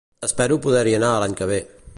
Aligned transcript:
Espero 0.27 0.57
poder-hi 0.65 0.95
anar 1.01 1.13
l'any 1.25 1.37
que 1.43 1.53
ve 1.55 1.63